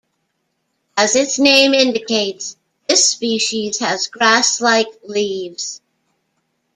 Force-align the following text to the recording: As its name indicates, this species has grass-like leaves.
As 0.97 1.15
its 1.15 1.37
name 1.37 1.75
indicates, 1.75 2.57
this 2.89 3.07
species 3.07 3.77
has 3.81 4.07
grass-like 4.07 4.87
leaves. 5.03 5.79